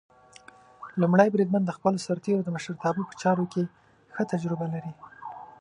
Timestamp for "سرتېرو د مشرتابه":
2.05-3.01